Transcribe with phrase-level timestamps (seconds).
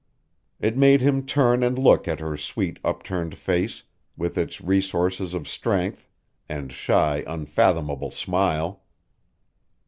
[0.59, 3.83] It made him turn and look at her sweet, upturned face,
[4.17, 6.09] with its resources of strength
[6.49, 8.81] and shy, unfathomable smile.